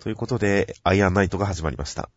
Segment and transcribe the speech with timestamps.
[0.00, 2.10] ということで、アイアンナイトが始まりました。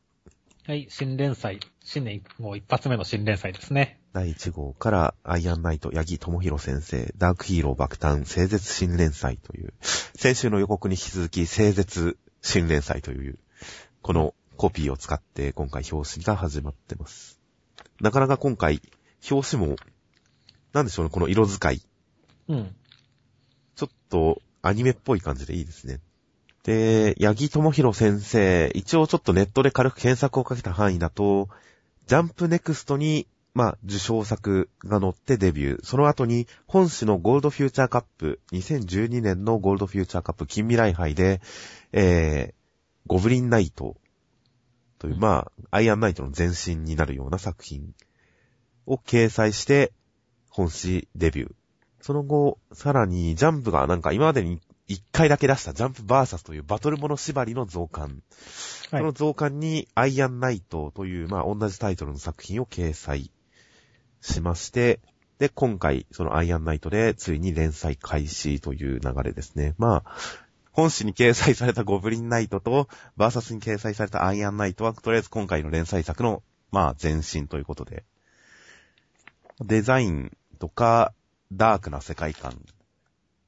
[0.68, 1.60] はい、新連載。
[1.84, 4.00] 新年もう一発目の新連載ですね。
[4.14, 9.74] 第1号からアイアンナイト、八木智弘先生、ダークヒーロー爆誕、聖絶新連載という、
[10.16, 13.38] 先週の予告に引き続き、聖絶新連載という、
[14.02, 17.40] このコピーを使って今回表紙が始まってます。
[18.02, 18.82] なかなか今回、
[19.30, 19.76] 表紙も、
[20.74, 21.82] なんでしょうね、この色使い。
[22.48, 22.76] うん。
[23.76, 26.00] ちょっとアニメっぽい感じでいいですね。
[26.66, 31.48] で、八木智弘先生、一応ちょっとネットで軽く検索をかけた範囲だと、
[32.08, 35.86] ジャンプネクストに、まあ、受賞作が載ってデビュー。
[35.86, 41.40] その後に、本誌のゴールドフューチャーカップ、2012年のゴールドフューチャーカップ近未来杯で、
[41.92, 42.54] えー、
[43.06, 43.96] ゴブリンナイト
[44.98, 47.94] という、うんまあ、アイアンナイトの前身になるような作品
[48.88, 49.94] を掲載して、
[50.50, 51.52] 本誌デビュー。
[52.02, 58.04] その後、さらに、ジャンプがなんか今までに一回だけ出したジャンプバーサスというバトルモノ縛りの増刊。
[58.04, 58.22] はい
[58.88, 63.32] その増刊にアイアンナイトという、まあ同じタイトルの作品を掲載
[64.22, 65.00] しまして、
[65.40, 69.74] で、今回、そのアイアンナイトでついに連載開始という流れですね。
[69.78, 70.16] まあ、
[70.72, 76.42] 本誌に掲載されたゴブリンナイトと、バーサスに掲載されたアイアンナイトは、とりあえず今回の連載作の、
[76.72, 78.06] まあ、前身ということで、
[79.60, 81.14] デザインとか、
[81.52, 82.62] ダークな世界観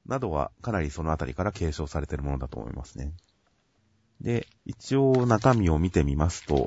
[0.08, 3.12] などはかなりそのあたりから継承されているものだと思いますね。
[4.20, 6.64] で、一応中身を見てみますと、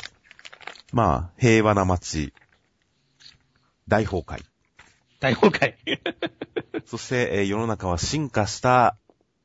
[0.94, 2.33] まあ、平和な街、
[3.88, 4.44] 大崩壊。
[5.20, 5.75] 大崩壊。
[6.86, 8.95] そして、えー世の中は進化した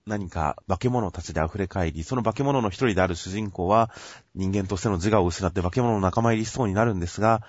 [0.06, 3.90] 何か化け物たちで溢れ返り、その化け物の一人である主人公は
[4.34, 7.42] 人間としての自我を失って化け物の仲間入りしそうになるんですが、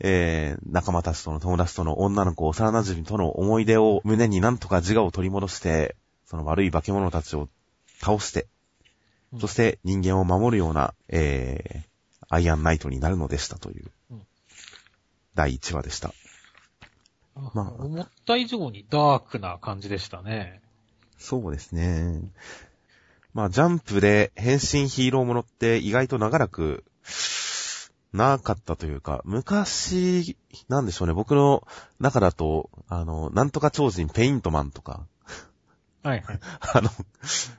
[0.00, 7.48] えー仲間たちとの友達との女の子、幼馴染との思い出を胸になんとか自我を取り戻して、その悪い化け物たちを
[8.00, 8.46] 倒して、
[9.40, 11.90] そして人間を守るような、えー
[12.32, 14.22] アイアンナイトになるのでしたといううん、
[15.34, 16.14] 第1話でした。
[17.54, 20.62] まあ思った以上にダークな感じでしたね。
[21.18, 22.22] そうですね。
[23.34, 26.84] まあ、ジャンプで変身ヒーローものって意外と長らく
[28.12, 30.36] なかったというか、昔、
[30.68, 31.66] なんでしょうね、僕の
[32.00, 35.06] 中だと、あの、なんとか超人ペイントマンとか、
[36.02, 36.40] はいはい。
[36.74, 36.90] あの、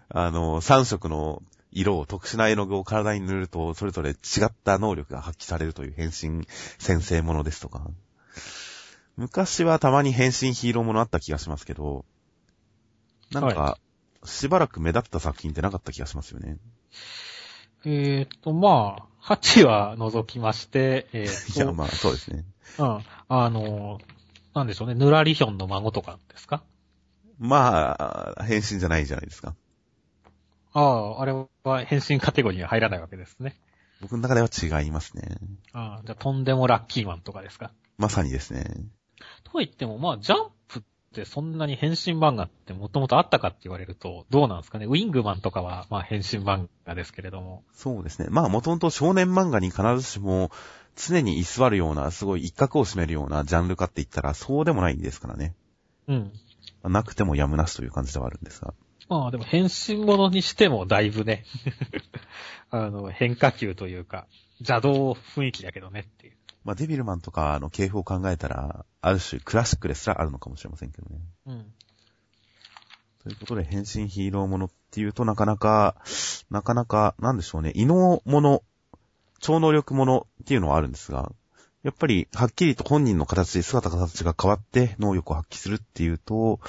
[0.10, 1.42] あの、3色の
[1.72, 4.14] 色を、特殊な絵の具を体に塗ると、それぞれ違
[4.46, 6.46] った能力が発揮されるという変身
[6.80, 7.90] 先生ものですとか。
[9.16, 12.04] 昔はたまに変身ヒーローものあった気がしますけど、
[13.32, 13.78] なんか、は
[14.24, 16.58] しばらく目立った作品ってなかった気がしますよね。
[17.86, 22.46] えーっと、まあ、8は除きまして、えーっ いや、と、まあ、そうですね。
[22.80, 23.00] うん、
[23.30, 24.00] あの、
[24.54, 26.64] なんでしょうね、ヌラリヒョンの孫とかですか？
[27.40, 29.56] まあ、変身じゃないじゃないですか。
[30.74, 31.34] ああ、あれ
[31.64, 33.56] は変身カテゴリーには入らないわけですね。
[34.02, 34.48] 僕の中では
[34.82, 35.38] 違いますね。
[35.74, 37.72] ああ、じゃあとんでもラッキーマンとかですか？
[37.98, 38.64] まさにですね。
[39.44, 40.51] とは言っても、まあ、ジャンプ
[41.12, 44.86] ってそんなに変身漫画ってもともとあったかって言われると、どうなんですかね。
[44.86, 47.64] ウィングマンとかは、まあ、変身漫画ですけれども。
[47.74, 48.30] そうですね。
[48.32, 50.52] まあ、もともと少年漫画に必ずしも、
[50.96, 55.54] 常に居座るような、すごい一角を占めるようなジャンルかって言ったら、そうでもないんですからね。
[56.08, 56.32] うん。
[56.84, 58.74] なくてもやむなしという感じではあるんですが。
[59.10, 61.44] まあ、でも変身ものにしてもだいぶね、
[62.72, 64.28] あの、変化球というか、
[64.60, 66.38] 邪道雰囲気だけどねっていう。
[66.64, 71.20] まあ、デビルマンとかの系譜を考えたら、ある種クラシックですらあるのかもしれませんけどね。
[71.48, 71.74] うん。
[73.24, 75.96] ということで、変身ヒーローものっていうとなかなか、
[76.50, 78.64] なかなか、なんでしょうね、異能もの、
[79.40, 81.32] 超能力ものっていうのはあるんですが、
[81.84, 86.60] やっぱり、はっきりと本人の形、姿形が変わって能力を発揮するっていうと、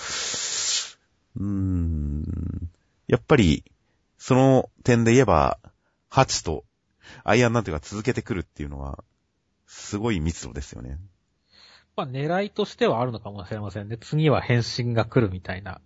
[1.37, 2.71] うーん、
[3.09, 3.65] やっぱり、
[4.17, 5.59] その点で言えば、
[6.09, 6.65] ハチと
[7.25, 9.05] アイアンなんていうか続けてくるっていうのは、
[9.73, 10.99] すごい密度ですよね。
[11.97, 13.97] まあ、狙いとしてはあるのかもしれませんね。
[13.99, 15.81] 次は変身が来るみたいな。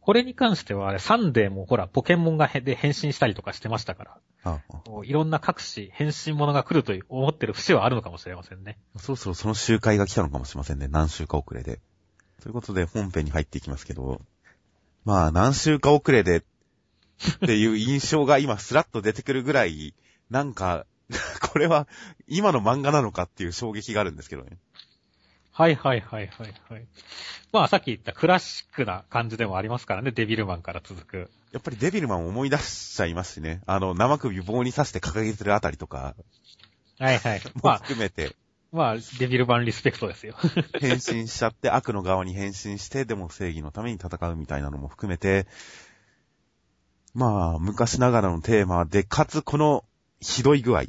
[0.00, 4.60] これに関しては、あれ、サンデーもほら、ポケモンがへで変身したりとかしてましたから、あ
[5.04, 8.78] いろんな各種変身ものが来るという思ってる節はあるのかもしれませんね。
[8.96, 10.88] そろそろその集会が来たのかもしれませんね。
[10.88, 11.80] 何週か遅れで。
[12.40, 14.22] ということで本編に入っていきますけど、
[15.04, 16.42] まあ何週か遅れでっ
[17.46, 19.94] ていう印象が今スラッと出てくるぐらい、
[20.30, 20.86] なんか、
[21.40, 21.88] これは
[22.26, 24.58] 今の漫画なのかっていう衝撃があるんですけどね。
[25.52, 26.86] はいはいはいはいはい。
[27.52, 31.30] まあさっき言ったクラシックな感じでもありますからね、デビルマンから続く。
[31.52, 33.62] やっぱりデビルマンを思い出しちゃいますしね。
[33.66, 36.14] あの、生首棒に刺して掲げてるあたりとか
[36.98, 37.42] はいはい。
[37.44, 38.36] も まあ、含めて、
[38.70, 40.36] まあ、デビル版リスペクトですよ。
[40.78, 45.46] 変身しちゃって悪の側に変身して、でも正義のために戦うみたいなのも含めて、
[47.14, 49.84] まあ、昔ながらのテーマで、かつこの
[50.20, 50.84] ひどい具合、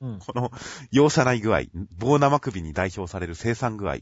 [0.00, 0.18] うん。
[0.18, 0.50] この
[0.90, 1.62] 容赦ない具合、
[1.96, 3.94] 棒生首に代表される生産具合、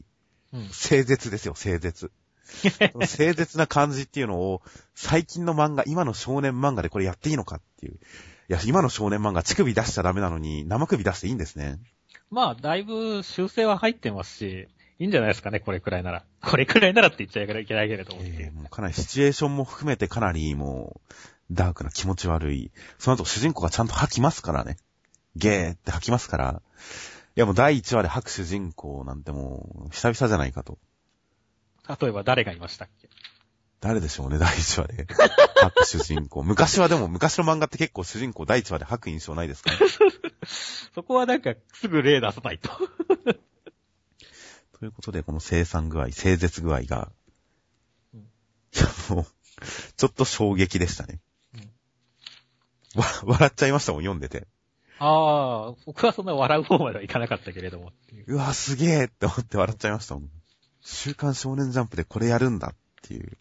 [0.53, 0.69] うん。
[0.71, 2.11] 清絶ですよ、清絶。
[3.07, 4.61] 清絶な感じっていうのを、
[4.95, 7.93] 最近の漫画、今の少年漫画でこれやっていいのかっていう。
[7.93, 7.97] い
[8.49, 11.79] や、今の少年漫画、乳首出しちゃダメなのに、生首出していいんですね。
[12.29, 14.67] まあ、だいぶ修正は入ってますし、
[14.99, 16.25] いいんじゃないですかね、これくらいなら。
[16.41, 18.21] これくらいならって言っちゃいけないけれども。
[18.23, 21.13] えーもうかなりシチュエーションも含めてかなりもう、
[21.51, 22.71] ダークな気持ち悪い。
[22.99, 24.77] その後主人公がちゃんと吐きますからね。
[25.35, 26.61] ゲーって吐きますから。
[27.35, 30.77] いやもう第1話で吐く主人公なんてもう、久々じゃないかと。
[31.99, 33.09] 例えば誰がいましたっけ？
[33.81, 35.07] 誰でしょうね、第1話で。
[35.59, 36.43] 吐く主人公。
[36.45, 39.71] 昔はでも、昔の漫画って結構主人公第1話で吐く印象ないですか？
[40.95, 42.69] そこはなんかすぐ例出さないと。
[44.79, 47.11] ということで、この生産具合、清絶具合が、
[48.13, 48.23] うんい
[48.77, 49.25] や、もう、
[49.97, 51.19] ちょっと衝撃でしたね。
[52.95, 54.47] わ、笑っちゃいましたもん、読んでて。
[55.05, 57.91] ああ、僕はそんな笑う方まではいかなかったけれども。
[58.25, 60.29] うわ、すげえって思って笑っちゃいましたもん。
[60.81, 63.37] 週刊少年ジャンプでこれやるんだっていう。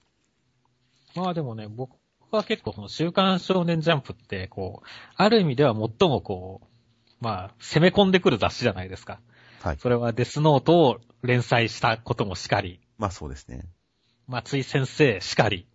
[1.15, 1.97] まあでもね、僕
[2.33, 9.21] は結構その週刊少年ジャンプって、こう、ある意味では最もこう、まあ、攻め込んでくる雑誌じゃないですか。
[9.63, 9.79] はい。
[9.79, 13.69] それはデスノートを連載したこともしかり、まあそうですね。
[14.27, 15.69] 松井先生しかり、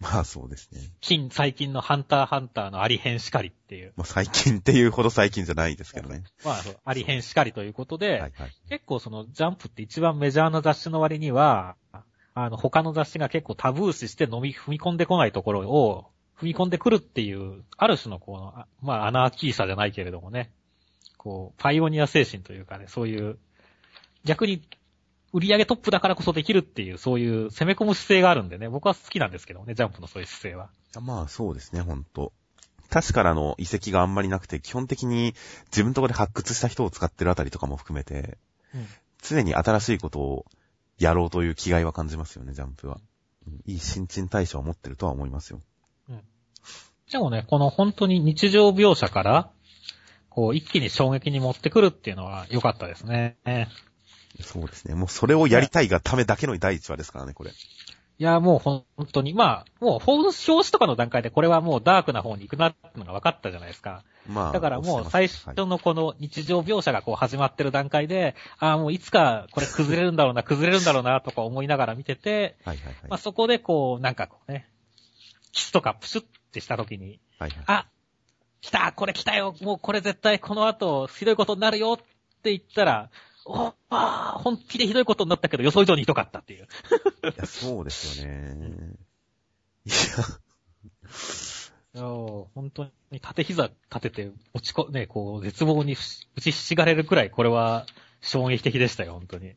[0.02, 0.80] まあそうですね。
[1.00, 6.24] 近、最近のハンターハンターのアリ編しかりっていう、まあ最近っていうほど最近じゃないですけどね。
[6.44, 8.32] まあ、そうアリ編しかりということで、はいはい。
[8.70, 11.76] 結構そのジャンプって一番メジャーな雑誌の割には、
[12.34, 20.50] あの、他の雑誌が結構タブー視して飲み、踏み込んでこないところを、踏み込んでくるっていう、ある種のこの、あまあ、アナーキーさじゃないけれどもね、
[21.18, 23.38] こう、パイオニア精神というかね、そういう、
[24.24, 24.62] 逆に、
[25.32, 30.70] 売上トップだからこそできるっていう、そういう攻め込む姿勢があるんでね、僕は好きなんですけどね、ジャンプのそういう姿勢は。
[31.00, 32.32] まあそうですね、ほんと。
[32.88, 35.34] 確からの遺跡があんまりなくて、基本的に
[35.66, 38.38] 自分のところで発掘した人を使ってるあたりとかも含めて、
[38.74, 38.86] うん
[39.22, 40.46] 常に新しいことを
[40.98, 42.98] やろうという気概は感じますよね、ジャンプは。
[43.46, 45.60] うんいい新陳代謝を持ってるとは思いますよ。
[47.10, 49.50] でもね、この本当に日常描写から、
[50.28, 53.36] こう、一気に衝撃に持ってくるっていうのは良かったですね。
[54.42, 54.94] そうですね。
[54.94, 57.50] もうそれをやりたいがためだけの第一話ですからね、これ。
[57.50, 64.04] いや、もう本当に、まあ、もう表紙とかの段階でこれはもうダークな方に行くなってのが分かったじゃないですか。
[64.28, 64.52] まあ。
[64.52, 72.94] だからもう最初のこの日常描写がこう始まってる段階で、ああ、もういつかこれ崩れるんだろうな、崩れるんだろうなとか思いながら見てて、はいはいはい。
[73.08, 74.68] まあそこでこう、なんかこうね、
[75.52, 77.64] キスとかプシュってした時に、はいはい。
[77.68, 77.86] あ、
[78.60, 81.96] 来たこれ来たよもうこれ絶対この後ひどいことになるよっ
[82.42, 83.08] て言ったら、
[83.52, 86.68] おあー本気でひどいことになったけど予想以上にひどかったっていう。
[87.24, 88.94] いや、そうですよね。
[91.92, 95.94] いや、お本当に縦膝立てて落ちこ、ね、こう、絶望に
[96.36, 97.86] 打ちひしがれるくらい、これは
[98.20, 99.48] 衝撃的でしたよ、本当に。
[99.48, 99.52] い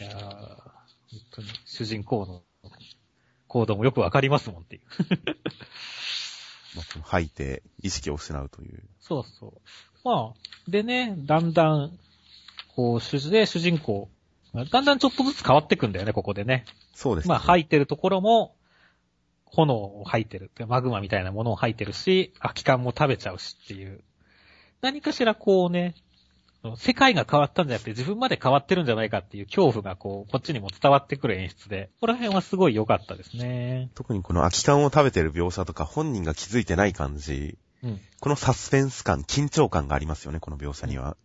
[0.00, 2.42] やー本当に主人公の
[3.46, 4.82] 行動もよくわかりますもんっていう。
[6.74, 8.82] まあ、吐いて意識を失うという。
[8.98, 9.60] そうそう。
[10.02, 11.98] まあ、でね、だんだん、
[12.74, 14.08] こう、主で主人公、
[14.54, 16.64] だんだんちょっとずつ変わってくんだよね、ここでね。
[16.94, 17.30] そうですね。
[17.30, 18.54] まあ、吐いてるところも、
[19.44, 20.50] 炎を吐いてる。
[20.66, 24.02] マグマみたいなものを吐いてるし、空き缶も食べちゃうしっていう。
[24.80, 25.94] 何かしらこうね、
[26.76, 33.90] 世界が変わったんじゃなくて自分まで変わってるんじゃないかっていう恐怖がこう、こっちにも伝わってくる演出で、ここら辺はすごい良かったですね。
[33.94, 38.00] 特にこの空き缶を食べてる描写とか本人が気づいてない感じ、うん。
[38.20, 41.16] このサスペンス感、緊張感がありますよね、この描写には。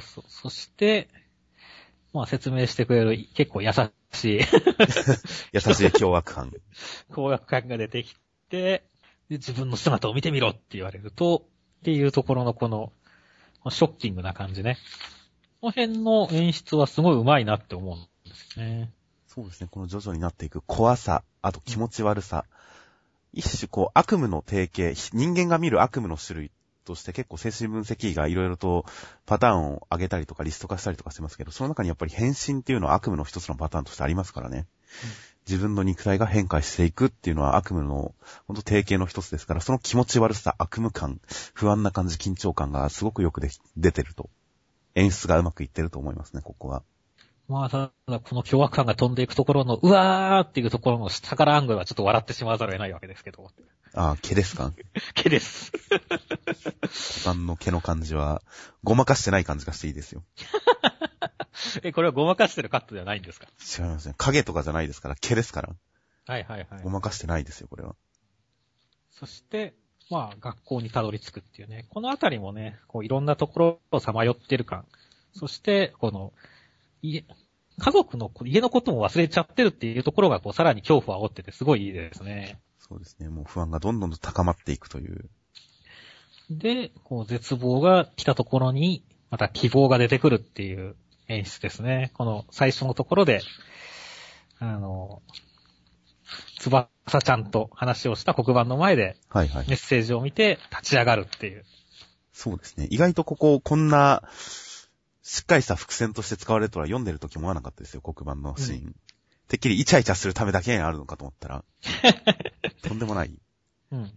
[0.00, 0.50] そうそう。
[0.50, 1.08] そして、
[2.12, 3.70] まあ説明してくれる結構優
[4.12, 4.40] しい
[5.52, 6.52] 優しい凶悪犯。
[7.12, 8.14] 高額感が出てき
[8.48, 8.84] て、
[9.28, 11.46] で自分の姿を見てみろって言われると、
[11.80, 12.92] っていうところのこの、
[13.70, 14.78] ショッキングな感じね。
[15.60, 18.90] この辺の演出はすごい上手いなって思うんですね。
[19.28, 22.44] そうですね、この徐々になっていく怖さ、あと気持ち悪さ。
[23.32, 26.50] 一種こう悪夢の定型、人間が見る悪夢の種類
[26.84, 28.84] として結構精神分析医がいろいろと
[29.26, 34.66] パターンを上げたりとかリスト化したりとかしてますけど、その中にやっぱり変身っていうのは悪夢の一つのパターンとしてありますからね。
[35.48, 38.14] 自分の肉体が変化していくっていうのは悪夢の
[38.46, 41.20] 本当定型の一つですから、その気持ち悪さ、悪夢感、
[41.54, 44.30] 不安な感じ、緊張感がすごくよくで出てると。
[44.94, 46.82] 演出がうまくいってると思いますね、ここは。
[47.48, 53.50] まあ、ただ、この凶悪感が飛んでいくところの、うわーっていうところの下からアングルはちょっと笑ってしまわざるを得ないわけですけど。
[53.94, 54.72] ああ、毛ですか？
[55.14, 55.72] 毛です。
[57.24, 58.42] 股間の毛の感じは、
[58.84, 60.22] ごまかしてない感じがしていいですよ。
[61.82, 63.48] え、これはごまかしてるカットではないんですか？
[63.78, 64.14] 違いますね。
[64.16, 65.74] 影とかじゃないですから、毛ですから。
[66.26, 66.90] はいはいはいご。
[66.90, 67.94] まかしてないですよ、これは。
[69.10, 69.74] そして、
[70.10, 71.86] まあ、学校にたどり着くっていうね。
[71.90, 74.86] このあたりもね、こう、いろんなところをさまよってる感。
[75.34, 76.32] そして、この、
[77.02, 77.24] 家、
[77.78, 82.60] 家族の、家のことも忘れちゃってるっていうところが、こう、さらに恐怖を煽ってて、すごいいいですね。
[82.78, 83.28] そうですね。
[83.28, 85.28] もう不安がどんどんと高まっていくという。
[86.50, 90.96] で、こう、絶望が来たところに、また希望が出てくるっていう
[91.28, 92.10] 演出ですね。
[92.14, 93.40] この最初のところで、
[94.58, 95.22] あの、
[96.58, 99.76] つばさちゃんと話をした黒板の前ではいはいメッ。
[99.76, 101.64] セージを見て立ち上がるっていう。
[102.32, 102.86] そうですね。
[102.90, 104.22] 意外とここ、こんな、
[105.22, 108.96] しっかりした伏線として使われるとは読んでる時思わなかったですよ、黒板のシーン。
[109.48, 111.64] てっきりイチャイチャするためだけにあるのかと思ったら、
[112.82, 113.38] とんでもない。
[113.92, 114.12] うん。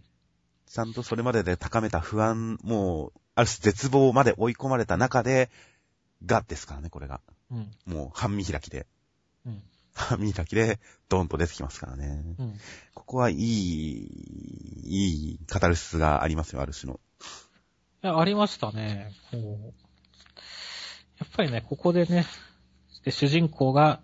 [0.66, 5.50] ちゃんとそれまでで高めた不安、もう、ある種絶望まで追い込まれた中で、
[6.24, 7.20] がですからね、これが。
[7.50, 7.70] うん。
[7.84, 8.86] もう半見開きで。
[9.44, 9.62] うん。
[9.94, 12.22] 半見開きで、ドーンと出てきますからね。
[12.38, 12.60] うん。
[12.94, 14.10] ここはいい、
[14.84, 17.00] いいカタルシスがありますよ、ある種の。
[18.02, 19.12] いや、ありましたね。
[19.30, 19.85] こう。
[21.18, 22.26] やっぱりね、ここでね、
[23.04, 24.00] で主人公が、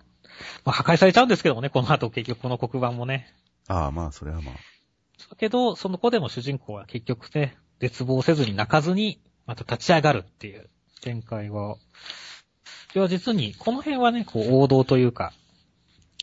[0.64, 3.34] まあ、破壊されちゃうんですけどもね、この後結局この黒板もね。
[3.68, 4.54] ああ、まあ、それはまあ。
[4.54, 10.68] だけど、その子でも主人公は結局ね、絶望せずに泣かずに、また立ち上がるっていう
[11.00, 11.76] 展開は、
[12.94, 15.32] いや、実に、この辺はね、こう、王道というか、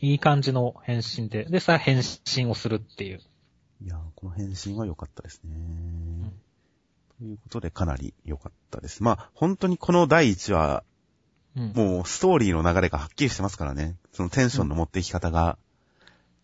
[0.00, 3.20] いい感じの変身で、で、さあ変身をするっていう。
[3.82, 5.54] いやー、この変身は良かったですね。
[7.20, 9.02] ということで、かなり良かったです。
[9.02, 10.84] まあ、本当にこの第1話、
[11.54, 11.72] うん。
[11.74, 13.96] もうストーリーの流れがはっきりしてますからね。
[14.12, 15.58] そのテンションの持っていき方が、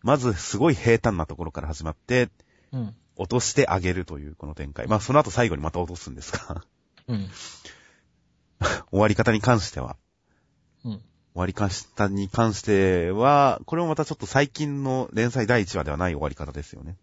[0.03, 2.29] まずすごい平坦なところから始まって、
[2.73, 2.95] うん。
[3.17, 4.87] 落としてあげるというこの展開。
[4.87, 6.63] まあ、その後最後にまた落とすんですが、
[7.09, 7.31] うん。
[8.91, 9.97] 終わり方に関しては、
[10.85, 10.93] うん。
[10.93, 11.03] 終
[11.35, 16.99] わり方に関しては、これもまたちょっと最近の連載第1話ではない終わり方ですよね。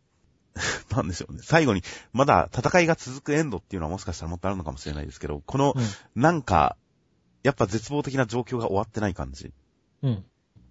[0.95, 1.39] なんでしょうね。
[1.41, 5.73] 最後に、まだ戦いが続くエンドっていうのはもしかしたらもっとあるのかもしれないですけど、この、
[6.15, 6.77] なんか、
[7.43, 9.51] やっぱ絶望的な状況が終わってない感じ。
[10.01, 10.25] うん。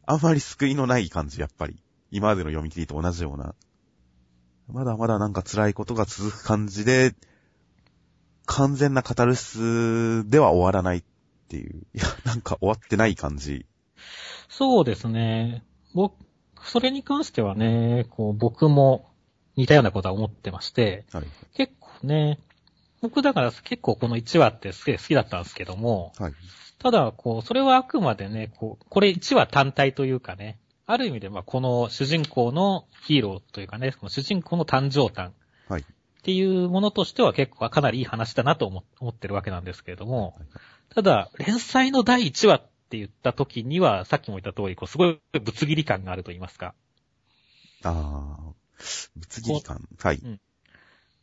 [0.06, 1.82] あんまり救いのない感じ、やっぱり。
[2.10, 3.54] 今までの読み切りと同じような。
[4.68, 7.14] まだまだなんか辛いことが続く感じで、
[8.46, 11.04] 完全なカタルシスでは終わらないっ
[11.48, 11.86] ていう。
[11.94, 13.66] いや、なんか終わってない感じ。
[14.48, 15.64] そうですね。
[15.94, 16.14] 僕、
[16.64, 19.11] それに関してはね、こう、僕も
[19.56, 21.24] 似たようなことは思ってまして、はい。
[21.54, 22.38] 結構ね、
[23.00, 26.32] 僕だから結構この1話ってすげえ好きだったんですけども、はい。
[26.78, 35.30] ただ、こう、それはあくまでね、こう、これ1話単体というかね、ある意味で、まあ、この主人公のヒーローというかね、この主人公の誕生誕
[35.68, 35.82] はい。
[35.82, 35.84] っ
[36.24, 40.46] ていうものとしては結構かなりいい話だなと思思ってるわけなんですけれどもはい、
[40.94, 46.74] ただ、連載の第1話って言った時には、さっきも言った通り、こう、すごいぶつ切り感があると言いますか。
[47.84, 48.52] ああ、
[49.16, 49.88] ぶつ切り感。
[49.98, 50.20] はい。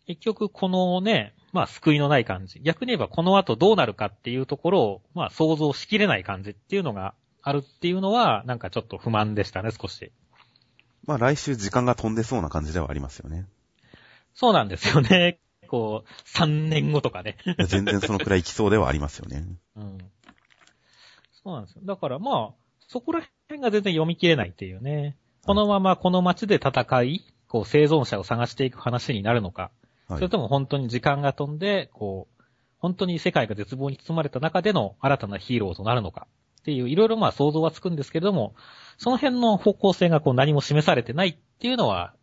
[0.08, 2.60] 結局、このね、まあ、救いのない感じ。
[2.62, 10.12] 逆に言えば、この後どうなるかっていうところを、まあ、想像しきれない感じっていうのがあるっていうのは、なんかちょっと不満でしたね、少し。
[11.06, 13.48] まあ来週時間が飛んでそうな感じではありますよね。
[14.36, 15.40] そうなんですよね。
[15.68, 17.38] こう、3年後とかね。
[17.68, 19.46] 全然そのくらい来そうではありますよね。
[19.76, 19.98] うん。
[21.44, 21.82] そうなんですよ。
[21.86, 22.54] だからまあ、
[22.88, 25.16] そこら辺が全然読み切れないっていうね。
[25.46, 29.72] このままこの街で戦い、こう生存者を探していく話になるのか。
[30.08, 30.30] はいそれ。
[30.30, 32.44] とも本当に時間が飛んで、こう、
[32.78, 36.28] 本当に世界が絶望に包まれた中での新たなヒーローとなるのか。
[36.62, 38.56] っていう、いろいろまあ想像はつくんですけれども、
[38.98, 42.14] その辺の方向性がこう何も示されてないっていうのは、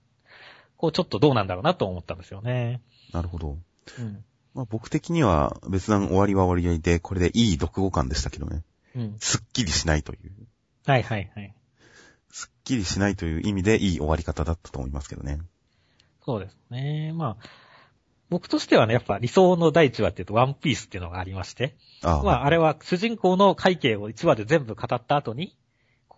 [0.76, 2.80] こうちょっとどうなんだろうなと思ったんですよね。
[3.12, 3.58] なるほど。
[3.98, 4.24] うん。
[4.54, 8.62] まあ僕的には別段終わりは終わりで、これでいい読後感でしたけどね。
[8.94, 9.16] うん。
[9.18, 10.32] すっきりしないという。
[10.86, 11.54] はいはいはい。
[12.36, 15.38] すっきりしないという意味でいい終わり方だったと思いますけどね。
[16.22, 17.14] そうですね。
[17.14, 17.48] まあ、
[18.28, 21.74] 僕としてはね、やっぱ理想の第一話っていうと、ワンピースっていうのがありまして。
[22.02, 25.56] ああ、まあ、あれは主人公の背景を1話で全部語った後に、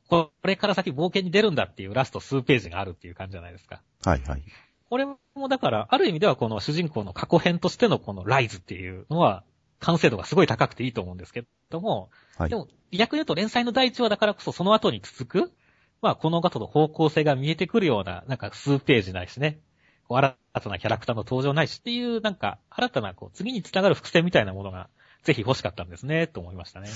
[0.09, 3.81] これから先冒険に出るんだっていうラスト数ページがあるっていう感じじゃないですか。
[4.05, 4.43] はいはい。
[4.91, 9.45] これもだから、ある意味ではこの主人公の過去編としてのこのライズっていうのは、
[9.79, 12.57] 完成度がすごい高くていいと思うんですけども、はいで。
[12.57, 15.53] も逆に言うと連載の第1話だからこそその後に続く、
[16.01, 19.61] まあこの後の方向性が見えてくるような、なんか数ページないしね、
[20.07, 24.89] こう新たなキャラクターの登場ないしっていう、なんか新たなこう次に繋がる伏線みたいなものが
[25.23, 26.89] ぜひ欲しかったんですね、と思いましたね。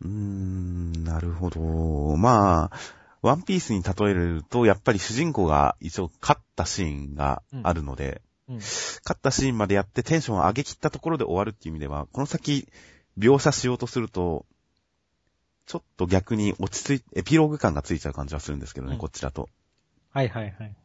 [0.00, 2.16] うーん、なるほど。
[2.16, 2.78] まあ、
[3.20, 8.56] ワンピースに例えると、やっぱり主人公が一応勝ったシーンがあるので、うん。
[8.56, 12.68] 勝ったシーンまでやってテンションを上げ切ったところで終わるっていう意味では、この先
[13.18, 14.46] 描写しようとすると、
[15.68, 19.50] ちょっと逆に落ち着いエピローグ感がついちゃう感じはするんですけどね、うんこっちだと。
[20.10, 20.76] はいはいはい。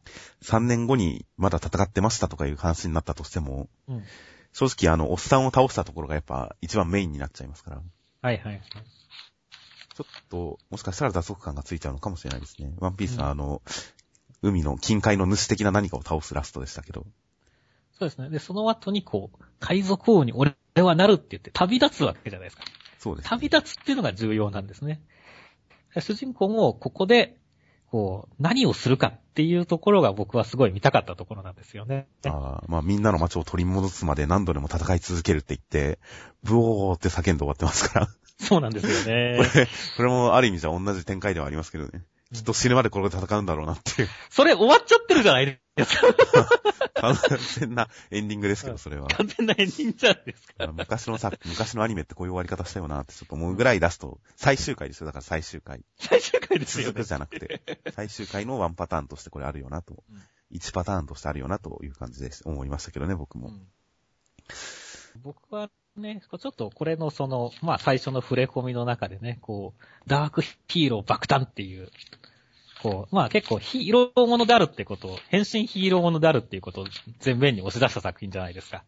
[0.42, 4.04] 3年後にまだ戦ってましたとかいう話になったとしても、うん。
[4.52, 8.62] 正直あの、おっさんを倒したところがやっぱ一番メインになっちゃいますから、はいはいはい。
[9.94, 12.74] ちょっと、もしかしたら脱足感がついちゃうのかもしれないですね。
[12.78, 13.62] ワンピースはうんあの、
[14.42, 17.06] 海の近海の主的な何かを倒すラストでしたけど、
[17.98, 18.28] そうですね。
[18.28, 22.64] で、その後にこう、海賊王に俺はなるって言って旅立つわけじゃないですか。
[23.04, 23.28] そうです。
[23.28, 25.02] 旅立つっていうのが重要なんですね。
[26.00, 27.36] 主人公もここで、
[27.90, 32.08] こう、何をするかっていうところが僕はすごい見たかったところなんですよね。
[32.24, 35.98] あーまあみんなの街を取り戻すまで何度でも戦い続けるって言って、
[36.42, 38.08] ブオーって叫んで終わってますから。
[38.38, 39.36] そうなんですよこね。
[39.60, 39.66] れ、
[39.98, 42.04] これもある意味じゃ同じ展開ではありますけどね。
[42.34, 46.48] きっと死ぬまでこれで戦うんだろうなっていう、それ終わっちゃってるじゃないですか。
[46.94, 47.16] 完
[47.60, 49.06] 全なエンディングですけど、それは。
[49.08, 50.66] 完全なエンディングじゃないですか。
[50.72, 55.06] 昔のさ、昔のアニメってこういう終わり方したよなってちょっと思うぐらいラスト、最終回ですよ。
[55.06, 55.84] だから最終回。
[55.98, 56.92] 最終回ですよね。
[56.92, 57.62] 続くじゃなくて、
[57.94, 63.48] 最終回のワンパターンとしてこれあるよなとうん、1パターンとしてあるよなという感じで思いましたけどね、僕も。
[63.48, 63.68] うん
[65.22, 71.88] 僕はね、ちょっとこれのその、まあ最初の触れ込みの中でね、こう、ダークヒーロー爆誕っていう、
[72.82, 76.86] こう、まあ結構ヒーローものであるってことを、変身ヒーローものであるっていうことを
[77.24, 78.84] 前面に押し出した作品じゃないですか。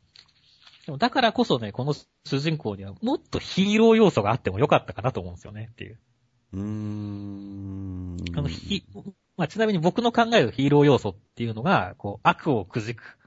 [0.86, 1.94] でもだからこそね、この
[2.24, 5.98] 主人公にはもっとヒーロー要素があってもよかったかなと思うんですよねっていう。
[6.54, 8.16] うーん。
[8.36, 8.84] あの、ひ、
[9.36, 13.18] まあ、ちなみに僕の考えるヒーロー要素っていうのが、こう、悪をくじく。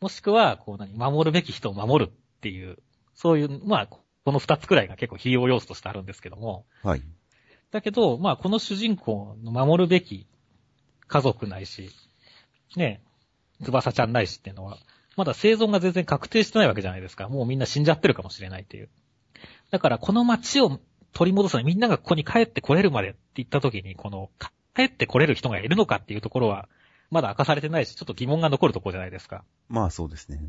[0.00, 2.78] もしくは、こう何、守るべき人を守るっていう、
[3.14, 6.64] そういう、まあ、この二つくらいが結構ヒーロー要素としてあるんですけども。
[6.82, 7.02] はい。
[7.70, 10.26] だけど、まあ、この主人公の守るべき
[11.06, 11.90] 家族ないし、
[12.76, 13.02] ね、
[13.62, 14.78] 翼ちゃんないしっていうのは、
[15.16, 17.28] まだ生存が全然確定してないわけじゃないですか。
[17.28, 18.88] もうみんな死んじゃってるかもしれないっていう。
[19.70, 20.80] だから、この街を
[21.12, 24.30] 取り戻すのにみんながここに帰ってこれるまでって言った時に、この、
[24.74, 26.68] 帰ってこれる人がいるのかっていうところは、
[27.10, 29.44] まだ明かされてないし、ちょっと疑問が残るところじゃないですか。
[29.68, 30.40] まあそうですね。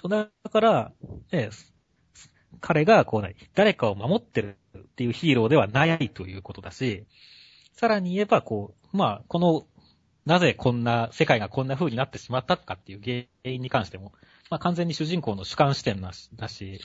[0.00, 0.92] そうだから、
[1.32, 1.50] え
[2.60, 7.06] 彼がこう何、誰かを守ってるっていうヒーローではないということだし、
[7.72, 9.66] さらに言えばこう、まあ、この、
[10.24, 14.12] なぜこんな、世界がこんな風になってしまったかっていう原因に関しても、
[14.50, 16.80] まあ完全に主人公の主観視点だし、だし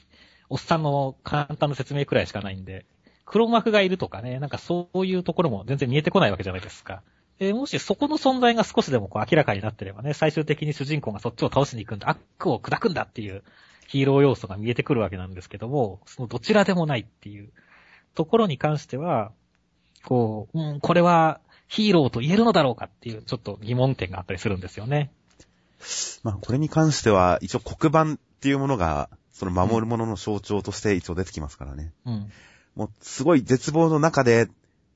[0.49, 2.85] おっさんの簡単な説明くらいしかないんで、
[3.25, 7.01] 黒幕がいるとかね、なんかそういうところも全然見えてこないわけじゃないですか。
[7.41, 13.41] えーもしそこの存在が少しでもこう明らかになってればね、最終的に主人公がそっちを倒しに行くんだ、悪を砕くんだっていう
[13.87, 17.49] ヒーロー要素が見えてくるわけなんですけども、そのどちらでもないっていう
[18.13, 19.31] ところに関しては、
[20.05, 25.09] こう、うん、これはヒーローと言えるのだろうかっていうちょっと疑問点があったりするんですよね。
[26.21, 31.91] まあこれに関しては、一応黒板っていうものが、その守るものの象徴として一応出てきますからね。
[32.05, 32.31] うん。
[32.75, 34.47] もうすごい絶望の中で、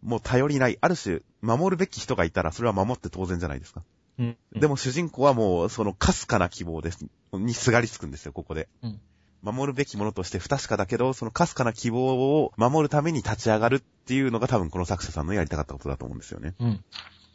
[0.05, 3.83] もう頼りない、ある種、守るべき人がいたら、それは守って当然じゃないですか。
[4.19, 4.37] うん。
[4.53, 7.05] でも主人公はもう、その、かすかな希望です。
[7.33, 8.69] にすがりつくんですよ、ここで。
[8.83, 8.99] うん
[9.41, 16.55] 守るべきものとして不確かだけど、そのかすかな希望を守るために立ち上がるっていうのが多分この作者さんのやりたかったことだと思うんですよね。
[16.59, 16.83] うん。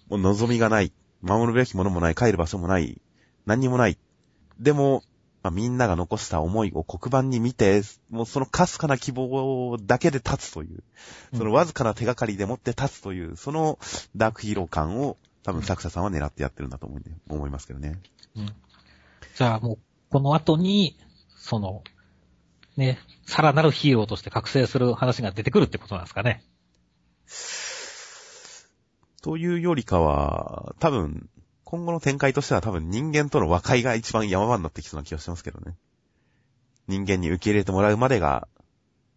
[0.08, 0.92] もう望みがない。
[1.22, 2.16] 守るべきものもない。
[2.16, 3.00] 帰る場所もない。
[3.46, 3.96] 何にもない。
[4.58, 5.04] でも、
[5.42, 10.82] まあ、みんなが残した思いを黒板に見て、もうそのかすかな希望だけで立つという、
[11.34, 13.78] そのわずかな手がかりでもって立つという、その
[14.16, 17.98] ダークヒーロー感を多分作者さんは狙ってやってるんだと思うんで思いますけどね。
[18.36, 18.52] うん。
[19.34, 19.78] じゃあもう、
[20.10, 20.98] この後に、
[21.36, 21.82] その、
[22.76, 26.44] ね、さらなるヒーローとして覚醒する話が出てくるってことなんですかね。
[29.22, 31.28] というよりかは、多分、
[31.70, 35.76] 今後の展開としては多分人間との和解が一番山場になってきそうな気がしますけどね。
[36.88, 38.48] 人間に受け入れてもらうまでが、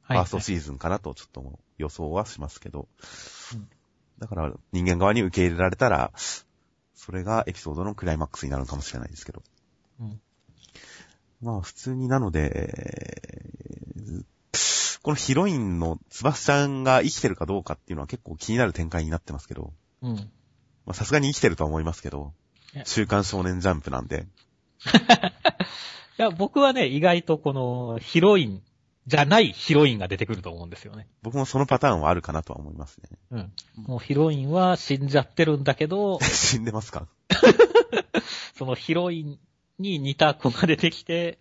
[0.03, 0.19] フはい。
[0.19, 2.87] ァーストシーズンかなとちょっと予想はしますけど。
[3.53, 3.67] うん
[4.19, 6.13] だから人間側に受け入れられたら、
[6.93, 9.41] それがエピソードのクライマックスになるのかもしれないですけど。
[9.99, 10.21] うん
[11.41, 13.43] まあ普通になので、
[15.01, 20.15] このヒロインのつばしちゃんが生きてるかどうかっていうのは結構気になる展開になってますけど、うん。
[20.85, 22.33] まあさすがに生きてるとは思いますけど
[22.85, 24.25] 週刊少年ジャンプなんで。
[26.19, 28.61] いや、僕はね、意外とこの、ヒロイン
[29.07, 31.07] じゃないヒロインが出てくると思うんですよね。
[31.21, 33.09] 僕もそのパターンはあるかなとは思いますね。
[33.31, 33.53] うん。
[33.75, 37.07] もうヒロインは死んじゃってるんだけど、 死んでますか？
[38.55, 39.39] そのヒロイン
[39.79, 41.39] に似た子が出てきて、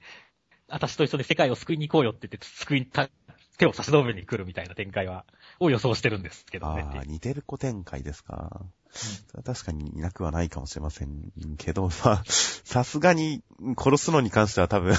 [0.68, 3.10] 私と一緒に世界を救いに行こうよって言って、救いた、
[3.58, 5.26] 手を差し伸べに来るみたいな展開は、
[5.60, 6.82] を予想してるんですけどね。
[6.82, 8.62] ああ、似てる子展開ですか。
[9.42, 13.42] 確かにいなくはないかもしれませんけど、 まあ、さすがに
[13.76, 14.94] 殺すのに関しては多分、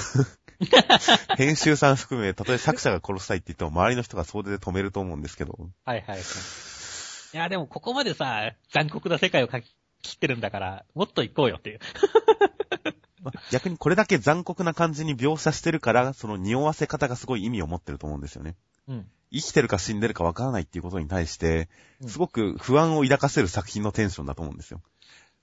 [1.36, 5.58] 編集さん含め、たとえ作者が殺したいって言っても周りの人が総出で止めると思うんですけど。
[5.84, 6.20] はいはいはい。
[6.20, 11.80] いや、でもここまでさ、残酷な世界を描き切ってるんだから、もっと行こうよっていう。
[13.22, 18.54] まあ逆にこれだけ残酷な感じに描写してるから、その匂わせ方がすごい意味を持ってると思うんですよね。
[18.86, 19.10] うん。
[19.34, 21.68] 生きてるか死んでるかわからないっていうことに対して、
[22.00, 24.82] うんすごく不安を抱かせる作品のテンションだと思うんですよ。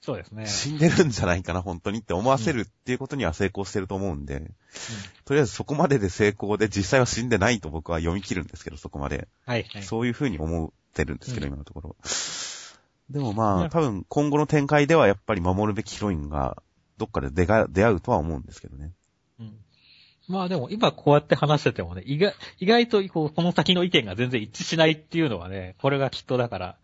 [0.01, 0.47] そうですね。
[0.47, 4.51] 死んでるんじゃないかな、本当にって思わせるっていうことには成功してると思うんで、
[5.25, 9.27] とりあえずそこまでで成功で実際は死んでないと僕は読み切るんですけど、そこまで。
[9.45, 9.83] はい、はい。
[9.83, 11.95] そういう風に思ってるんですけど、うん今のところ。
[13.11, 16.63] でもまあ、多分今後の展開ではやっぱり守るべきヒロインが
[16.97, 18.91] どっかで出が出会うとは思うんですけどね。
[20.31, 20.35] うん。
[20.35, 26.77] まあでも今こうやって話しててもね、意外、意外とこう、この先の意見が全然一致しないっていうのはね、これがきっとだから、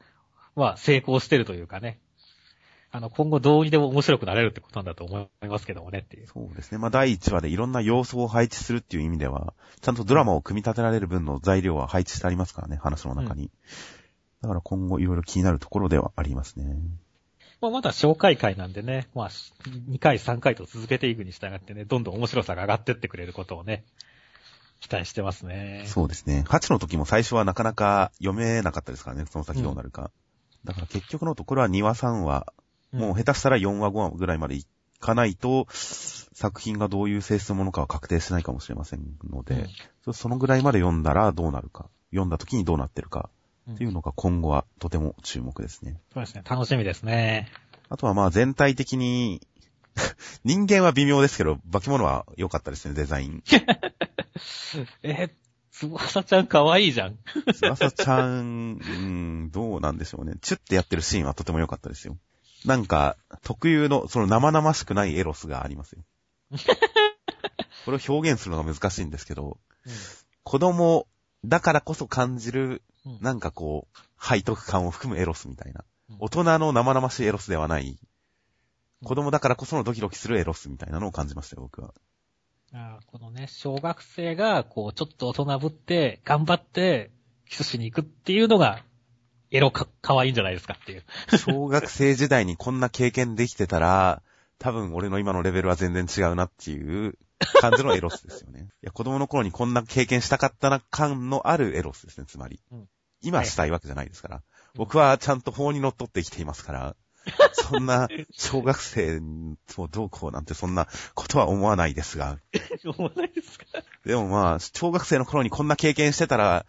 [0.55, 1.99] まあ成功してるというかね。
[2.89, 6.27] あの、今後どうにでも面白くなれるってことなんだと思いますけどもねっていう。
[6.27, 6.77] そうですね。
[6.77, 13.51] まあ第1話でいろんな要素を配置するっていう意味では、ちゃんとドラマを組み立てられる分の材料は配置してありますからね、話の中に。
[14.41, 16.77] だから今後いろいろ気になるところではありますね。
[17.61, 23.83] まあまだ紹介会なんでね、まあ2回3回と続けていくに従ってね、どんどん面白さが上がってってくれることをね、
[24.79, 25.83] 期待してますね。
[25.87, 26.43] そうですね。
[26.47, 30.11] 8の時も最初はなかなか読めなかったですからね、その先どうなるか。
[30.63, 32.53] だから結局のところは2話3話、
[32.91, 34.65] もう下手したら4話5話ぐらいまでい
[34.99, 39.67] かないと、作品がどういう性質のものかは確定しないかもしれませんので、うん
[40.05, 43.29] そそのぐらいまで読んだらどうなるか、読んだ時にどうなってるか
[43.67, 45.99] うんっていうのが今後はとても注目ですね。
[46.13, 47.51] そうですね、楽しみですね。
[47.89, 49.45] あとはまあ全体的に、
[50.43, 53.43] 人間は微妙ですけど、化け物は良かったですね、デザイン。
[55.03, 55.29] え、
[55.71, 57.17] つばさちゃん可愛いじゃん。
[57.53, 60.33] 翼ちゃん、うん、どうなんでしょうね。
[60.41, 62.17] チュッてやってるシーンはとても良かったですよ。
[62.65, 66.03] なんか、特有の、その生々しくないエロスがありますよ。
[67.85, 69.59] これを表現するのが難しいんですけど、
[70.43, 71.07] 子供
[71.45, 76.17] だからこそ感じる、うんなんかこう、背徳感を含むエロスみたいなうん。
[76.19, 77.97] 大人の生々しいエロスではない、
[79.03, 81.93] 子供だからこそのドキドキするエロスみたいなのを感じましたよ、僕は。
[82.73, 87.11] あーこのね、小学生が、こう、ちょっと大人ぶって、頑張って、
[87.49, 88.83] キスしに行くっていうのが、
[89.51, 91.05] エロか、可愛いんじゃないですかっていう。
[91.37, 94.21] 小学生時代にこんな経験できてたら、
[94.59, 97.17] 多分俺の今のレベルは全然違うなっていう
[97.61, 98.67] 感じのエロスですよね。
[98.83, 102.59] いや、子供の頃にこんな経験したかったな感のあるエロスですね、つまり。
[102.71, 102.87] うん
[103.23, 104.35] 今したいわけじゃないですから。
[104.37, 104.41] うん
[104.75, 106.95] 僕はちゃんと法に則って生きていますから、
[107.53, 109.19] そんな小学生
[109.73, 112.37] とどうこうなんてそんなことは思わないですが。
[112.85, 113.65] 思わないですか？
[114.05, 116.67] でもまあ、小学生の頃にこんな経験してたら、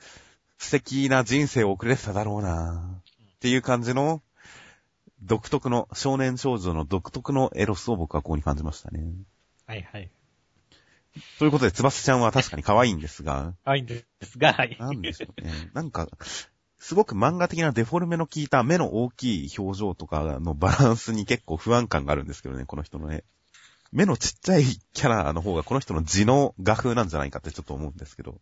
[0.57, 2.99] 素敵な人生を送れてただろうな
[3.37, 4.23] っていう感じの、
[5.21, 9.05] 独特の、少年少女の独特のエロスを僕はここに感じましたね。
[9.67, 10.11] はいはい。
[11.39, 14.77] ということで、つばすちゃんは確かに可愛いんですが、可愛いんですが、はい。
[14.79, 15.71] なんでしょうね。
[15.75, 16.09] なんか、
[16.79, 23.25] すごく漫画的なデフォルメの効いた目の大きい表情とかのバランスに結構不安感があるんですけどね、この人のね。
[23.91, 28.41] 目のちっちゃいキャラの方がこの人の字の画風なんじゃないかってちょっと思うんですけど。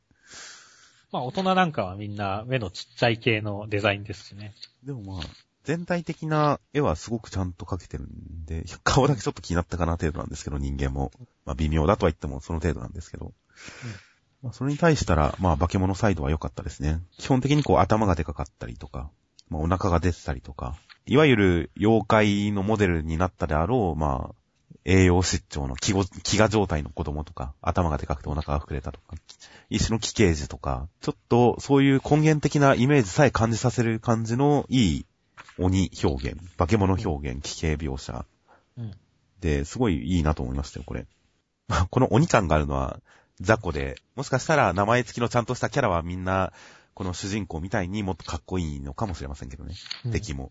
[1.13, 4.55] まあ大人なんかはみんな目のちっちゃい系のデザインですしね。
[4.85, 5.23] でもまあ、
[5.67, 11.11] 全体的な絵はすごくちゃんと描けてるんで、 顔だけちょっと気になったかな程度なんですけど、人間も。
[11.45, 13.35] まあ微妙だとは言ってもその程度なんですけど。
[14.43, 17.03] まあそれに対したら、まあ化け物サイドは良かったですね。
[17.19, 19.11] 基本的にこう頭がでかかったりとか、
[19.49, 24.35] まあお腹が出てたりとか、いわゆる妖怪のモデルになったであろう、まあ、
[24.85, 29.17] 栄養失調の飢餓状態の子供とか、頭がでかくてお腹が膨れたとか、
[29.69, 35.07] 石の奇形児とか、ちょっとそういう根源的なイメージさえ感じさせる感じのいい
[35.59, 38.25] 鬼表現、化け物表現、奇形描写
[38.79, 38.93] うん。
[39.41, 41.07] で、すごいいいなと思いましたよ、これ。
[41.69, 43.01] ま あこの鬼感があるのは
[43.41, 46.53] 雑魚で、もしかしたら名前付きのちゃんとしたキャラはみんな、
[46.95, 49.75] この主人公みたいにもっとかっこいいのかもしれませんけどね。
[50.05, 50.51] うん敵も。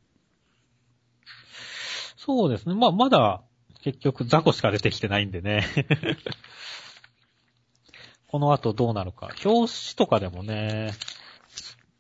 [2.18, 2.76] そうですね。
[2.76, 3.44] まあまだ
[3.82, 5.64] 結局雑魚しか出てきてないんでね。
[8.28, 9.30] この後どうなるか。
[9.46, 10.94] 表紙とかでもね、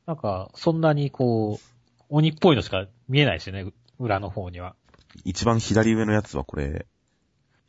[0.05, 1.74] なんかそんなにこう、
[2.15, 4.77] 鬼っぽいのしか見えないしね、裏の方には。
[5.25, 6.85] 一番左上のやつはこれ、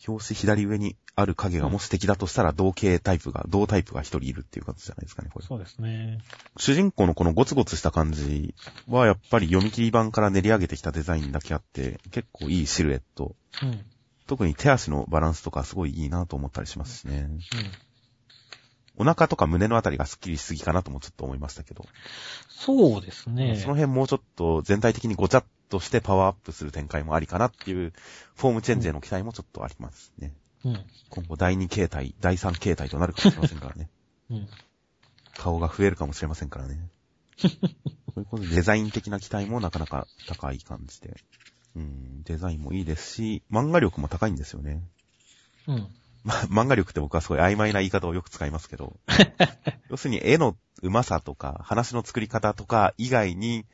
[0.07, 5.45] 表紙左上にある影がもし敵だとしたら同型タイプが、同タイプが一人いるっていう形じゃないですかね、これ。
[5.45, 6.21] そうですね。
[6.59, 8.55] 主人公のこのゴツゴツした感じ
[8.89, 13.35] はやっぱり読み切り版から練り上げてきたデザインだけあって、結構いいシルエット。
[13.65, 13.85] うん。
[14.29, 17.29] 特に手足のバランスとかすごいいいなと思ったりしますしね。
[17.31, 17.41] うん。
[18.97, 21.85] お腹とか胸のあたりがスッキリしすぎかなともちょっと思いましたけど。
[22.49, 23.57] そうですね。
[23.57, 27.93] その辺もうちょっと全体的にごちゃっとしてパワーアップする展開もありかなっていう、
[28.37, 30.35] フォームチェンジへの期待もちょっとありますね。
[30.65, 30.85] うん。
[31.11, 33.91] 今後第2形態、第3形態となるかもしれませんからね。
[34.31, 34.49] うん。
[35.35, 36.91] 顔が増えるかもしれませんからね。
[37.39, 37.49] そ
[38.17, 41.17] ういうことでデザイン的な期待もなかなか高い感じで。
[41.77, 44.83] うん、デザインもいいですし、漫画力も高いんですよね。
[45.67, 45.89] うん。
[46.27, 48.99] ま、漫画力って僕はすごい曖昧な言い方をよく使いますけど、
[49.89, 53.65] 要するに絵の上手さとか、話の作り方とか以外に、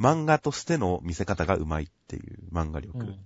[0.00, 2.98] 漫画としての見せ方が上手いっていう漫画力。
[2.98, 3.24] うん。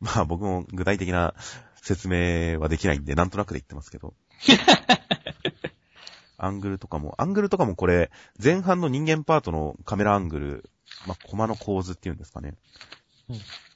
[0.00, 1.34] まあ僕も具体的な
[1.76, 4.14] 説明はできないんで、なんとなくで言ってますけど。
[6.36, 8.10] アングルとかも、アングルとかもこれ、
[8.42, 10.70] 前半の人間パートのカメラアングル、
[11.06, 12.54] まあ、コマの構図っていうんですかね。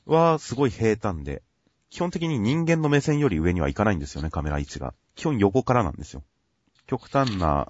[0.07, 1.43] は、すごい平坦で、
[1.95, 4.95] 基本的に人間の目線より上には行かないんですよね、カメラ位置が。
[5.15, 6.25] 基本横からなんですよ。
[6.89, 7.69] 極端な、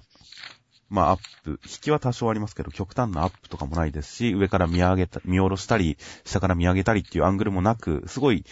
[0.89, 8.45] まあ、アップ、引きは多少ありますけど、極端なアップとかもないですし、上から見上げた、見下ろしたり、下から見上げたりっていうアングルもなく、すごい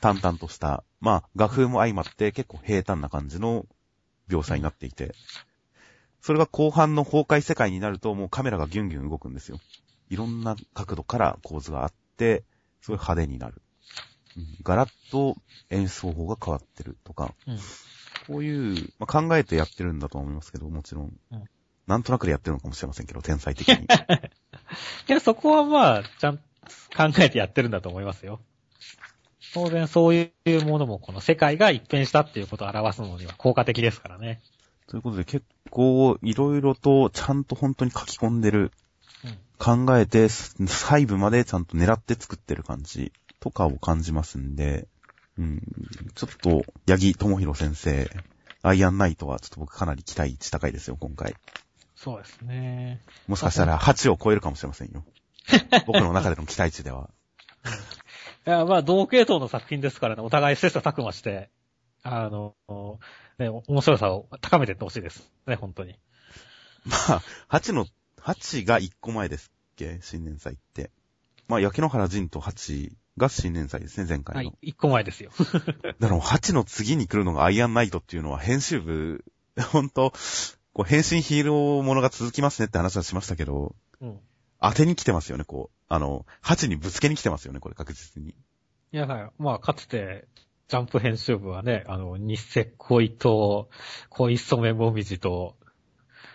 [0.00, 3.66] 淡々とした、まあ、画風も相まって結構平坦な感じの
[4.30, 5.14] 描写になっていて、
[6.22, 9.60] それが後半の崩壊世界になるともうカメラがギュンギュン動くんですよ。
[10.08, 12.44] いろんな角度から構図があって、
[12.80, 13.60] すごい派手になる。
[14.40, 15.36] うんガラッと
[15.70, 17.58] 演出方法が変わってるとか、うん
[18.26, 21.12] こういう、まあ、考えてやってるんだと思いますけど、もちろん。
[21.32, 21.44] うん
[21.86, 23.88] なんとなくでやってるのかもしれませんけど、天才的に。
[25.08, 26.44] けどそこはまあ、ちゃんと
[26.96, 28.40] 考えてやってるんだと思いますよ。
[29.52, 34.40] 当然そういうものもこの世界が一変したっていうことを表すのには効果的ですからね。
[34.86, 38.70] ということで結構いろいろとちゃんと本当に書き込んでる、
[39.24, 39.28] う
[39.76, 39.86] ん。
[39.86, 44.86] 考えて細部までちゃんと狙って作ってる感じとかを感じますんで、
[45.38, 45.62] うん、
[46.14, 48.10] ちょっと、八木智弘先生、
[48.62, 51.34] アイアンナイトはちょっと僕かなり期待値高いですよ、今回。
[51.96, 53.00] そうですね。
[53.26, 55.04] もしかしたら8を超えるかもしれませんよ。
[55.86, 57.10] 僕の中での期待値では。
[58.46, 61.50] いや、まあ、同系統の作品ですからね、お互い切磋琢磨して、
[62.02, 62.54] あの、
[63.38, 65.30] ね、面白さを高めていってほしいです。
[65.46, 65.98] ね、本当に。
[66.84, 67.86] まあ、8の、
[68.18, 69.98] 8が1個前ですっけ？
[70.02, 70.90] 新年祭って。
[71.48, 74.50] まあ、焼け野原仁と8が新年祭ですね、前回の。
[74.50, 75.30] はい、一個前ですよ。
[75.38, 79.24] だからもう8の次に来るのがアイアンナイトっていうのは編集部、
[79.72, 80.12] ほんと、
[80.72, 84.20] こう変身ヒーローものが続きますねって話はしましたけど、うん。
[84.60, 85.76] 当てに来てますよね、こう。
[85.88, 88.30] あの、8にぶつけに来てますよね、これ確実に。
[88.30, 88.34] い
[88.92, 90.28] や、はいまあ、かつて、
[90.68, 93.70] ジャンプ編集部はね、あの、日赤恋と、
[94.08, 95.56] 恋染めもみじと、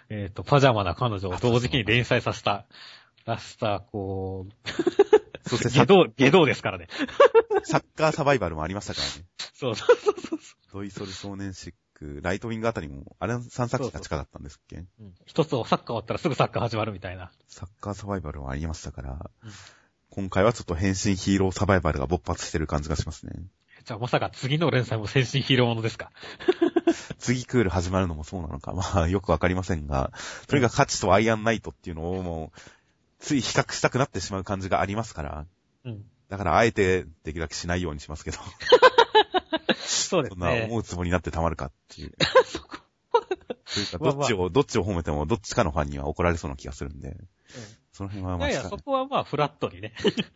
[0.10, 2.66] えっ、と、パジャマな彼女を同時期に連載させた、
[3.26, 4.72] 出した、こう、
[5.48, 6.88] そしてサ下道、下道ですからね。
[7.64, 9.26] サッカーサバイバルもありましたからね。
[9.54, 10.40] そうそうそうそう。
[10.74, 14.78] ドイソル少年シック、ライトウィングあたりも、あれ3作品が近かったんですっけ？
[14.78, 17.32] うん一つをサッカー終わったらすぐサッカー始まるみたいな。
[17.48, 19.52] サッカーサバイバルもありましたから、うん
[20.12, 23.34] 今回はちょっと変身ヒーローサバイバルが勃発してる感じがしますね。
[23.84, 26.10] じゃあまさか次の連載も先進ヒーローものですか？
[27.20, 30.14] 次クール始まるのもそうなのか、まあよくわかりませんが、
[30.48, 32.60] とにかく価値とアイアンナイトっていうのをもう、
[33.26, 35.46] つい比較したくなってしまう感じがありますから、
[35.84, 36.06] うん。
[36.30, 38.38] だからあえてできるだけしないようにしますけど、
[39.82, 40.68] そうですそんなね。
[40.70, 42.14] 思うつもりになってたまるかっていう。
[42.46, 42.78] そこ
[43.66, 47.18] というか、まあどっちを、どっちを褒めても、どっちかのファンには怒られそうな気がするんで、
[47.92, 49.94] その辺はいまあ、やいや、そこはまあ、フラットにね。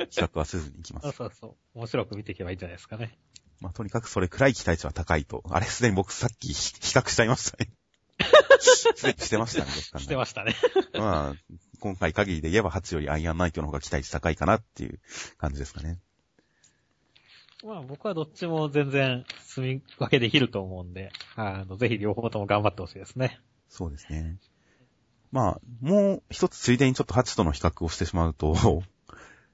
[0.09, 1.13] 比較はせずにいきます そう。
[1.13, 1.55] そうそう。
[1.75, 3.19] 面白く見ていけばいいんじゃないですかね。
[3.59, 5.43] まあ、とにかくそれくらい期待値は高いと。
[5.49, 7.71] あれ、すでに僕さっき比比較しちゃいましたね。
[9.19, 10.55] してましたね、してましたね。
[10.93, 14.99] まあ、今回限りで言えば8よりアイアンナイトの方が期待値高いかなっていう
[15.37, 15.99] 感じですかね。
[17.63, 23.39] まあ僕はどっちも全然積み分けできると思うんで、あの、ぜひ両方とも頑張ってほしいですね。
[23.67, 24.37] そうですね。
[25.31, 28.83] まあ、もう一つついでにちょっと8との比較をしてしまうと、はい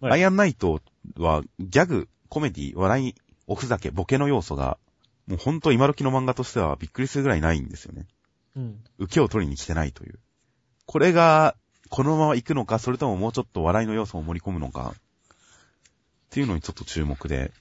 [0.01, 0.81] アイアンナイト
[1.17, 3.15] はギャグ、コメディ、笑い、
[3.47, 4.77] おふざけ、ボケの要素が、
[5.25, 8.05] もうほんと今時の漫画としてはびっくりするぐらいないんですよね。
[8.55, 8.83] うん。
[8.97, 10.19] 受けを取りに来てないという。
[10.85, 11.55] これが、
[11.89, 14.97] このまま行くのか、それとももうちょっと笑いの要素を盛り込むのか、っ
[16.29, 17.51] ていうのにちょっと注目で。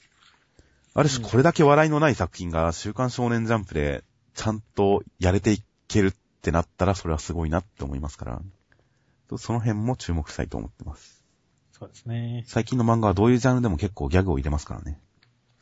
[0.95, 4.05] ある種これだけ笑いのない作品が週刊少年ジャンプで
[4.35, 8.43] ちゃんとやれていけるってなったらそれはすごいなって思いますから。
[9.37, 11.25] その辺も注目したいと思ってます。
[11.73, 12.45] そうですね。
[12.47, 15.01] 最近の漫画はどういうジャンルでも結構ギャグを入れますからね。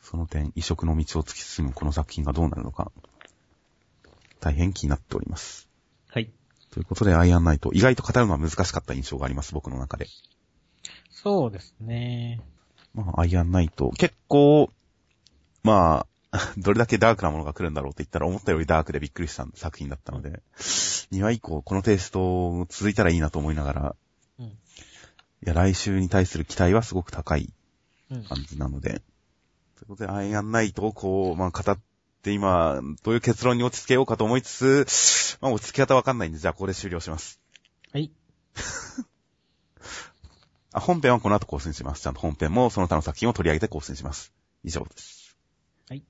[0.01, 2.91] その点、異色の道を突き進むこの作品がどうなるのか、
[4.43, 5.69] 大変気になっております。
[6.09, 6.29] はい。
[6.69, 10.07] ということで、アイアンナイト、意外と語るのは難しかった印象があります、僕の中で。
[11.11, 12.41] そうですね。
[12.93, 14.69] まあ、アイアンナイト、結構、
[15.63, 23.95] まあ、 どれだけダークなものが来るんだろうって言ったら思ったよりダークでびっくりした作品だったので、2話以降このテイスト続いたらいいなと思いながら、
[24.39, 24.45] うん。
[24.47, 24.55] い
[25.45, 27.53] や、来週に対する期待はすごく高い
[28.11, 28.23] うん。
[28.25, 28.99] 感じなので、とい
[29.83, 31.77] うことで、アイアンナイトをこう、まあ、語
[32.23, 37.41] って今、どういう結論に落ち着けようかと思いつつ、まあ、落ち着き方わかんないんで、じゃあここで終了します。
[37.91, 38.13] はい。
[40.71, 42.01] あ、本編はこの後更新します。
[42.01, 44.31] ちゃんと本編もその他の作品を取り上げて更新します。
[44.63, 45.35] 以上です。
[45.89, 46.03] はい。